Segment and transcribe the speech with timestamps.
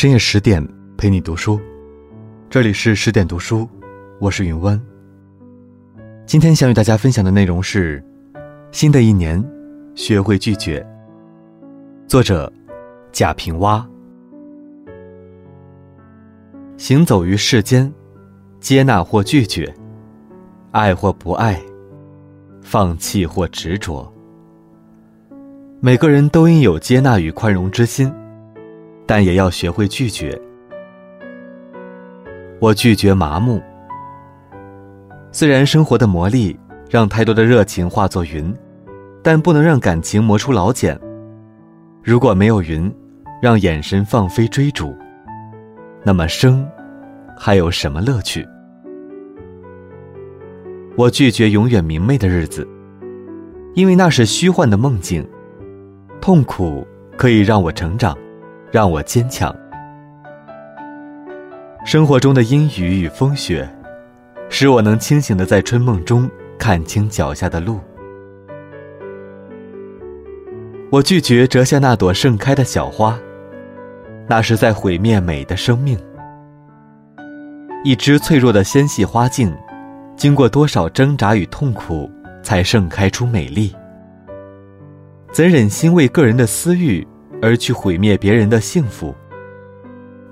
[0.00, 0.66] 深夜十点
[0.96, 1.60] 陪你读书，
[2.48, 3.68] 这里是十点读书，
[4.18, 4.80] 我是云湾。
[6.24, 8.02] 今天想与大家分享的内容是：
[8.72, 9.44] 新的一年，
[9.94, 10.82] 学会拒绝。
[12.08, 12.50] 作者
[13.12, 13.86] 贾平凹。
[16.78, 17.92] 行走于世间，
[18.58, 19.70] 接纳或拒绝，
[20.70, 21.60] 爱或不爱，
[22.62, 24.10] 放弃或执着。
[25.78, 28.10] 每个人都应有接纳与宽容之心，
[29.10, 30.40] 但也要学会拒绝。
[32.60, 33.60] 我拒绝麻木。
[35.32, 36.56] 虽然生活的磨砺
[36.88, 38.54] 让太多的热情化作云，
[39.20, 40.96] 但不能让感情磨出老茧。
[42.04, 42.88] 如果没有云，
[43.42, 44.94] 让眼神放飞追逐，
[46.04, 46.64] 那么生
[47.36, 48.46] 还有什么乐趣？
[50.94, 52.64] 我拒绝永远明媚的日子，
[53.74, 55.28] 因为那是虚幻的梦境。
[56.20, 58.16] 痛苦可以让我成长，
[58.70, 59.54] 让我坚强。
[61.84, 63.68] 生活中的阴雨与风雪，
[64.48, 67.80] 使我能清醒的在春梦中看清脚下的路。
[70.90, 73.18] 我拒绝折下那朵盛开的小花，
[74.28, 75.98] 那是在毁灭美的生命。
[77.82, 79.50] 一枝脆弱的纤细花茎，
[80.16, 82.10] 经过多少挣扎与痛苦，
[82.42, 83.74] 才盛开出美丽。
[85.32, 87.06] 怎忍心为个人的私欲
[87.42, 89.14] 而去毁灭别人的幸福？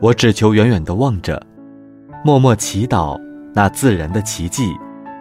[0.00, 1.44] 我只求远远的望着，
[2.24, 3.20] 默默祈祷
[3.54, 4.72] 那自然的奇迹，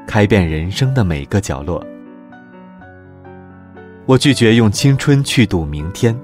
[0.06, 1.84] 开遍人生的每个角落。
[4.06, 6.18] 我拒绝用青春去赌明天。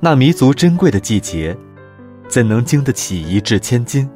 [0.00, 1.56] 那弥足珍贵的季节，
[2.28, 4.08] 怎能经得起一掷千金？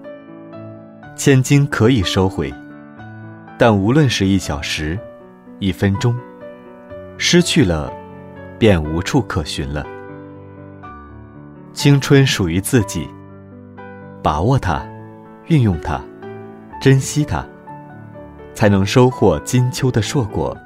[1.17, 2.53] 千金可以收回，
[3.59, 4.99] 但无论是一小时、
[5.59, 6.17] 一分钟，
[7.19, 7.93] 失去了。
[8.59, 9.85] 便无处可寻了。
[11.73, 13.09] 青春属于自己，
[14.23, 14.87] 把握它，
[15.47, 16.01] 运用它，
[16.81, 17.45] 珍惜它，
[18.53, 20.57] 才能收获金秋的硕果。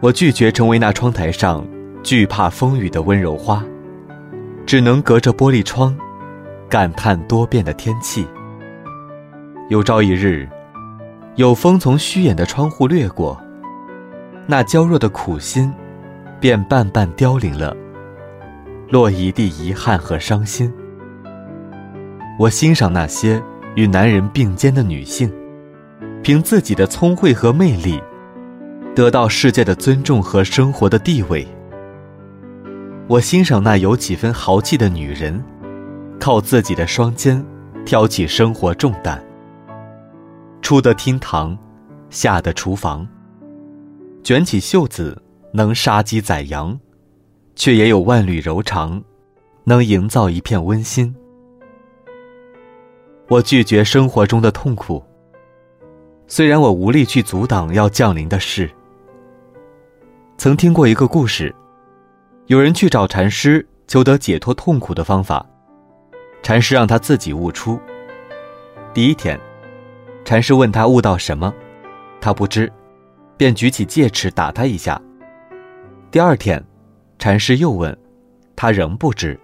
[0.00, 1.64] 我拒绝成为那窗台上
[2.02, 3.64] 惧怕风雨的温柔花，
[4.66, 5.96] 只能隔着玻璃窗，
[6.68, 8.26] 感叹多变的天气。
[9.68, 10.48] 有朝一日，
[11.36, 13.40] 有风从虚掩的窗户掠过。
[14.46, 15.72] 那娇弱的苦心，
[16.40, 17.76] 便半半凋零了，
[18.90, 20.72] 落一地遗憾和伤心。
[22.38, 23.42] 我欣赏那些
[23.74, 25.30] 与男人并肩的女性，
[26.22, 28.00] 凭自己的聪慧和魅力，
[28.94, 31.46] 得到世界的尊重和生活的地位。
[33.06, 35.42] 我欣赏那有几分豪气的女人，
[36.18, 37.44] 靠自己的双肩，
[37.84, 39.22] 挑起生活重担，
[40.62, 41.58] 出得厅堂，
[42.08, 43.06] 下得厨房。
[44.22, 45.22] 卷起袖子，
[45.52, 46.78] 能杀鸡宰羊，
[47.58, 49.02] 却也有万缕柔肠，
[49.64, 51.12] 能营造一片温馨。
[53.26, 55.04] 我拒绝生活中的痛苦，
[56.28, 58.70] 虽然我无力去阻挡要降临的事。
[60.36, 61.52] 曾听过一个故事，
[62.46, 65.44] 有人去找禅师求得解脱痛苦的方法，
[66.44, 67.76] 禅师让他自己悟出。
[68.94, 69.38] 第一天，
[70.24, 71.52] 禅师问他悟到什么，
[72.20, 72.72] 他不知。
[73.36, 75.00] 便举起戒尺打他一下。
[76.10, 76.64] 第二天，
[77.18, 77.96] 禅师又问，
[78.54, 79.38] 他仍不知。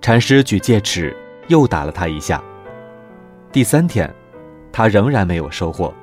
[0.00, 2.42] 禅师举戒尺又打了他一下。
[3.52, 4.12] 第三天，
[4.72, 5.94] 他仍然没有收获。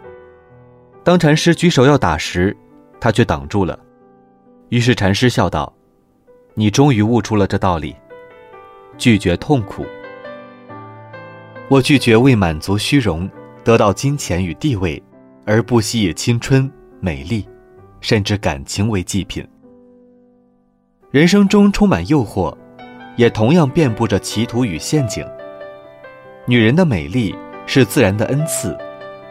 [1.04, 2.56] 当禅师举手要打时，
[3.02, 3.78] 他却挡住了。
[4.70, 5.74] 于是禅师笑道
[6.56, 7.94] ：“你终于悟出了这道理，
[8.98, 9.86] 拒绝痛苦。
[11.70, 13.30] 我拒绝为满足虚荣、
[13.62, 15.02] 得到金钱与地位，
[15.46, 17.48] 而不惜以青春。”美丽，
[18.02, 19.48] 甚至感情为祭品。
[21.18, 22.56] 人生中充满诱惑，
[23.16, 25.26] 也同样遍布着歧途与陷阱。
[26.46, 27.36] 女人的美丽
[27.66, 28.78] 是自然的恩赐，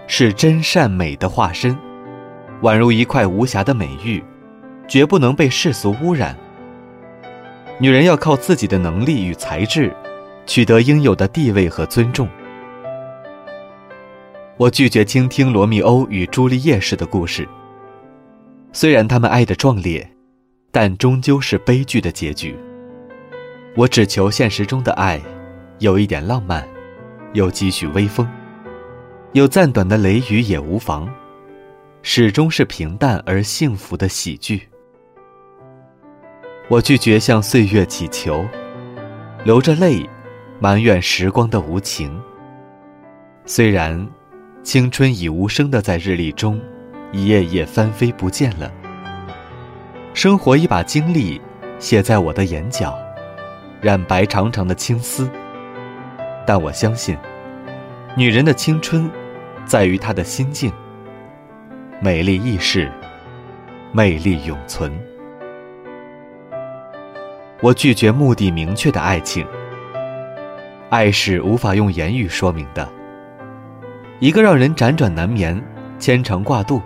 [0.09, 1.79] 是真善美的化身，
[2.61, 4.21] 宛如一块无瑕的美玉，
[4.89, 6.37] 绝不能被世俗污染。
[7.79, 9.95] 女人要靠自己的能力与才智，
[10.45, 12.29] 取得应有的地位和尊重。
[14.57, 17.49] 我拒绝倾听罗密欧与朱丽叶式的故事。
[18.73, 20.16] 虽然他们爱的壮烈，
[20.79, 22.55] 但终究是悲剧的结局。
[23.75, 25.19] 我只求现实中的爱，
[25.79, 26.69] 有一点浪漫，
[27.33, 28.29] 有几许微风，
[29.33, 31.09] 有暂短的雷雨也无妨，
[32.03, 34.69] 始终是平淡而幸福的喜剧。
[36.69, 38.47] 我拒绝向岁月乞求，
[39.45, 40.07] 流着泪，
[40.61, 42.21] 埋怨时光的无情。
[43.47, 44.07] 虽然。
[44.63, 46.61] 青春已无声的在日历中，
[47.13, 48.71] 一页页翻飞不见了。
[50.17, 51.39] 生活已把经历
[51.79, 52.99] 写在我的眼角，
[53.83, 55.29] 染白长长的青丝。
[56.47, 57.15] 但我相信，
[58.17, 59.11] 女人的青春，
[59.67, 60.73] 在于她的心境。
[62.01, 62.91] 美丽易逝，
[63.93, 64.91] 魅力永存。
[67.61, 69.47] 我拒绝目的明确的爱情。
[70.89, 72.89] 爱是无法用言语说明的。
[74.21, 75.63] 一个让人辗转难眠、
[75.99, 76.81] 牵肠挂肚，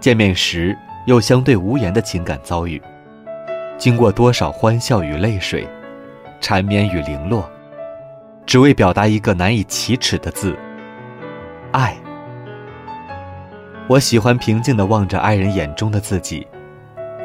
[0.00, 0.76] 见面时
[1.08, 2.78] 又相对无言的情感遭遇，
[3.78, 5.66] 经过多少欢笑与泪水，
[6.38, 7.50] 缠绵与零落，
[8.44, 10.54] 只为表达一个难以启齿的字——
[11.72, 11.96] 爱。
[13.88, 16.46] 我喜欢平静地望着爱人眼中的自己，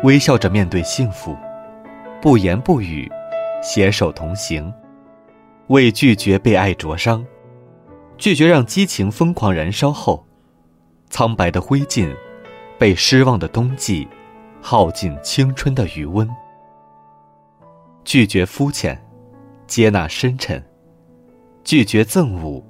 [0.04, 1.36] 微笑着面对幸福，
[2.22, 3.12] 不言不语，
[3.62, 4.74] 携手同行，
[5.68, 7.22] 为拒绝被爱灼伤。
[8.18, 10.26] 拒绝让激情疯狂燃烧后，
[11.10, 12.16] 苍白的灰烬，
[12.84, 14.06] 被失望的冬季，
[14.62, 16.30] 耗尽青春的余温。
[18.04, 19.02] 拒绝肤浅，
[19.66, 20.62] 接纳深沉；
[21.64, 22.62] 拒绝憎恶，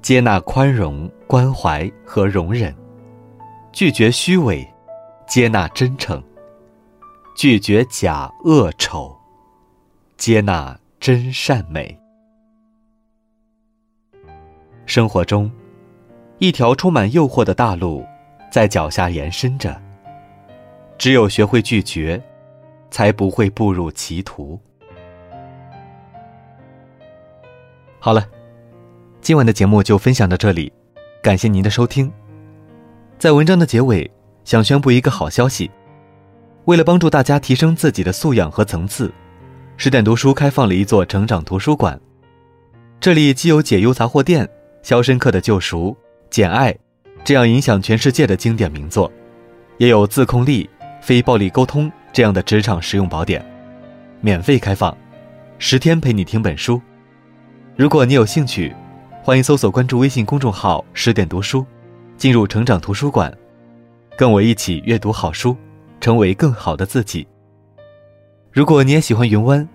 [0.00, 2.72] 接纳宽容、关怀和容忍；
[3.74, 4.66] 拒绝虚伪，
[5.28, 6.18] 接纳真诚；
[7.36, 9.14] 拒绝假恶丑，
[10.16, 11.94] 接纳真善美。
[14.86, 15.52] 生活中，
[16.38, 18.02] 一条充满诱惑的大路，
[18.52, 19.74] 在脚下延伸着。
[20.98, 22.22] 只有学会拒绝，
[22.90, 24.60] 才不会步入歧途。
[27.98, 28.28] 好了，
[29.22, 30.70] 今晚的节目就分享到这里，
[31.22, 32.12] 感谢您的收听。
[33.18, 34.08] 在文章的结尾，
[34.44, 35.70] 想宣布一个好消息：
[36.66, 39.10] 为了帮助大家提升自己的素养和层次，
[39.78, 41.98] 十点读书开放了一座成长图书馆。
[43.00, 44.46] 这里既有解忧杂货店。
[44.82, 45.90] 《肖申克的救赎》
[46.28, 46.72] 《简爱》，
[47.24, 49.10] 这样影响全世界的经典名作，
[49.78, 50.68] 也有自控力、
[51.00, 53.44] 非暴力沟通这样的职场实用宝典，
[54.20, 54.96] 免费开放，
[55.58, 56.80] 十天陪你听本书。
[57.76, 58.74] 如果你有兴趣，
[59.22, 61.64] 欢迎搜索关注微信公众号“十点读书”，
[62.18, 63.32] 进入成长图书馆，
[64.16, 65.56] 跟我一起阅读好书，
[66.00, 67.26] 成为更好的自己。
[68.50, 69.66] 如果你也喜欢云湾，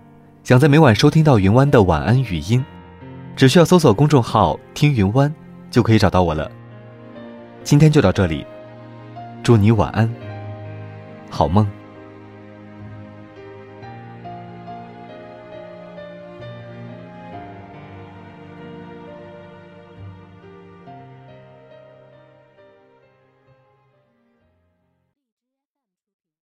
[0.43, 2.63] 想在每晚收听到云湾的晚安语音。
[3.37, 5.33] 只需要搜索公众号“听云湾”，
[5.71, 6.51] 就可以找到我了。
[7.67, 8.47] 今天就到这里，
[9.43, 10.09] 祝你晚安，
[11.29, 11.67] 好梦。